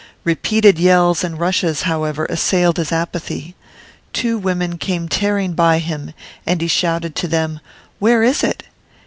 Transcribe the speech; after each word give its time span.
Repeated 0.23 0.79
yells 0.79 1.23
and 1.23 1.39
rushes, 1.39 1.83
however, 1.83 2.25
assailed 2.25 2.77
his 2.77 2.91
apathy. 2.91 3.55
Two 4.13 4.39
women 4.39 4.79
came 4.79 5.07
tearing 5.07 5.53
by 5.53 5.77
him, 5.77 6.15
and 6.43 6.59
he 6.59 6.67
shouted 6.67 7.15
to 7.17 7.27
them: 7.27 7.59
'Where 7.99 8.23
is 8.23 8.43
it? 8.43 8.63